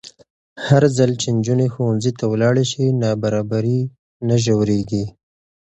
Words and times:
هرځل 0.67 1.11
چې 1.21 1.27
نجونې 1.37 1.67
ښوونځي 1.73 2.11
ته 2.19 2.25
ولاړې 2.31 2.65
شي، 2.71 2.85
نابرابري 3.01 3.79
نه 4.27 4.35
ژورېږي. 4.43 5.05